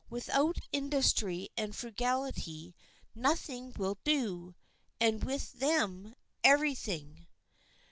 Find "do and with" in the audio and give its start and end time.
4.03-5.51